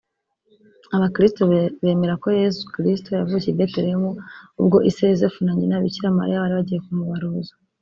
Abakirisitu 0.95 1.41
bemera 1.81 2.13
ko 2.23 2.27
Yezu 2.39 2.59
Krisitu 2.73 3.09
yavukiye 3.11 3.51
I 3.53 3.57
Betelehemu 3.57 4.11
ubwo 4.61 4.77
ise 4.89 5.03
Yozefu 5.11 5.39
na 5.43 5.53
Nyina 5.57 5.83
Bikira 5.83 6.17
Mariya 6.17 6.43
bari 6.43 6.53
bagiye 6.59 6.79
kumubaruza 6.85 7.53